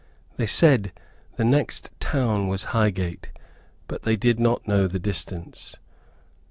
They 0.37 0.47
said 0.47 0.93
the 1.35 1.43
next 1.43 1.91
town 1.99 2.47
was 2.47 2.63
Highgate, 2.73 3.29
but 3.87 4.01
they 4.01 4.15
did 4.15 4.39
not 4.39 4.67
know 4.67 4.87
the 4.87 4.97
distance. 4.97 5.75